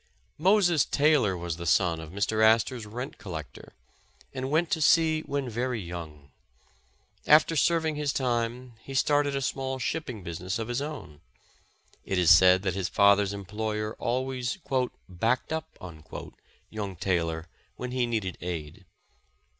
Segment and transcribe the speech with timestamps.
[0.39, 2.43] Moses Taylor was the son of Mr.
[2.43, 3.73] Astor 's rent collect or,
[4.33, 6.31] and went to sea when very young.
[7.27, 11.21] After serving his time, he started a small shipping business of his own.
[12.03, 14.57] It is said that his father's employer always
[15.07, 15.77] backed up"
[16.71, 18.87] young Taylor when he needed aid.